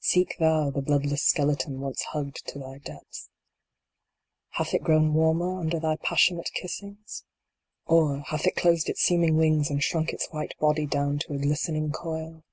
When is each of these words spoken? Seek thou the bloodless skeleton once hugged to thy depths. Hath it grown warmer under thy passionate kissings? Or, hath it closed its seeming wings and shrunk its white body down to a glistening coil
Seek 0.00 0.36
thou 0.38 0.68
the 0.70 0.82
bloodless 0.82 1.22
skeleton 1.22 1.80
once 1.80 2.02
hugged 2.12 2.46
to 2.48 2.58
thy 2.58 2.76
depths. 2.76 3.30
Hath 4.50 4.74
it 4.74 4.82
grown 4.82 5.14
warmer 5.14 5.58
under 5.58 5.80
thy 5.80 5.96
passionate 5.96 6.50
kissings? 6.52 7.24
Or, 7.86 8.18
hath 8.26 8.46
it 8.46 8.54
closed 8.54 8.90
its 8.90 9.00
seeming 9.00 9.38
wings 9.38 9.70
and 9.70 9.82
shrunk 9.82 10.10
its 10.12 10.26
white 10.30 10.52
body 10.58 10.84
down 10.84 11.20
to 11.20 11.32
a 11.32 11.38
glistening 11.38 11.90
coil 11.90 12.44